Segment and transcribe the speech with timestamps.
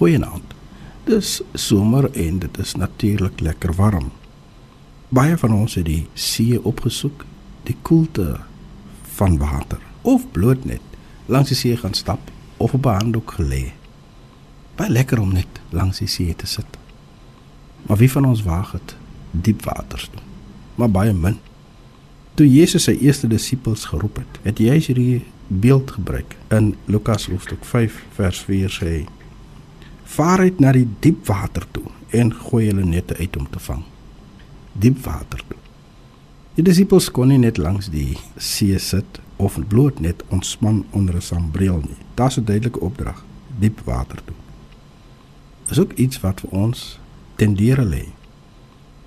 [0.00, 0.54] Goeienaand.
[1.04, 4.06] Dis somer en dit is natuurlik lekker warm.
[5.08, 7.26] Baie van ons het die see opgesoek,
[7.68, 8.38] die koelte
[9.18, 10.80] van water of bloot net
[11.28, 13.72] langs die see gaan stap of op 'n handdoek gelê.
[14.80, 16.78] Baie lekker om net langs die see te sit.
[17.82, 18.96] Maar wie van ons waag dit
[19.30, 20.22] diep waters toe?
[20.74, 21.38] Maar baie min.
[22.34, 26.36] Toe Jesus sy eerste disippels geroep het, het hy hierdie beeld gebruik.
[26.48, 29.06] In Lukas hoofstuk 5 vers 4 sê hy:
[30.10, 33.82] "Vaar uit na die diep water toe en gooi julle nette uit om te vang."
[34.72, 35.58] Diep water toe.
[36.54, 41.22] Die disippels kon nie net langs die see sit of bloot net ontspan onder 'n
[41.22, 42.00] sambreel nie.
[42.14, 43.24] Daar's 'n duidelike opdrag:
[43.58, 44.36] diep water toe.
[45.68, 46.98] Is ook iets wat vir ons
[47.36, 48.04] tendeer lê.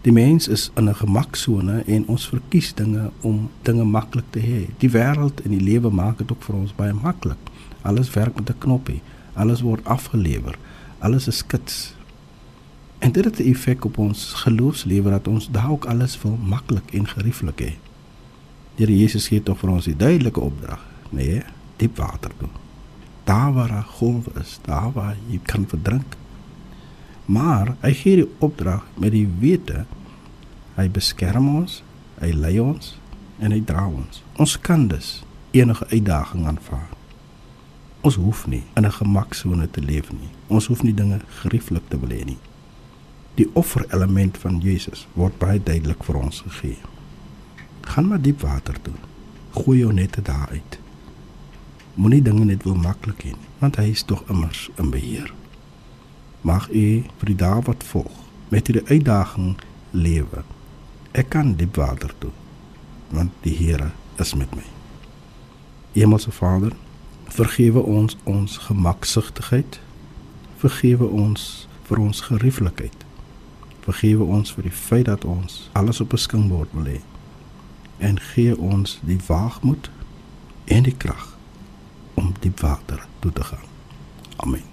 [0.00, 4.68] Die mens is in 'n gemaksone en ons verkies dinge om dinge maklik te hê.
[4.78, 7.38] Die wêreld en die lewe maak dit ook vir ons baie maklik.
[7.82, 9.00] Alles werk met 'n knoppie.
[9.32, 10.58] Alles word afgelewer.
[10.98, 11.94] Alles is skits.
[12.98, 17.08] En dit het 'n effek op ons geloofslewe dat ons dalk alles wil maklik en
[17.08, 17.72] gerieflik hê.
[18.74, 21.42] Die Jesus gee tog vir ons die duidelike opdrag, nee,
[21.76, 22.48] diep water toe.
[23.24, 26.16] Daar waar 'n golf is, daar waar jy kan verdrink.
[27.24, 29.84] Maar hy gee die opdrag met die wete
[30.74, 31.82] hy beskerm ons,
[32.20, 32.98] hy lei ons
[33.38, 34.22] en hy dra ons.
[34.36, 36.97] Ons kan dus enige uitdaging aanvaar.
[38.08, 40.30] Ons hoef nie in 'n gemaksone te leef nie.
[40.48, 42.38] Ons hoef nie dinge gerieflik te wil hê nie.
[43.34, 46.78] Die offerelement van Jesus word baie duidelik vir ons gegee.
[47.80, 48.94] Gaan maar diep water toe.
[49.50, 50.78] Gooi jou nette daar uit.
[51.94, 55.32] Moenie dinge net wil maklik hê want hy is tog immers in beheer
[56.40, 58.14] mag u vir die dae wat volg
[58.52, 59.56] met hierdie uitdaging
[59.90, 60.44] lewe.
[61.12, 62.32] Ek kan diep water toe
[63.10, 64.64] want die Here is met my.
[65.94, 66.74] Hemelse Vader,
[67.28, 69.80] vergewe ons ons gemaksugtigheid.
[70.56, 73.04] Vergewe ons vir ons gerieflikheid.
[73.80, 77.00] Vergewe ons vir die feit dat ons alles op 'n skingbord wil hê.
[77.98, 79.90] En gee ons die waagmoed
[80.64, 81.36] en die krag
[82.14, 83.66] om diep water toe te gaan.
[84.36, 84.67] Amen.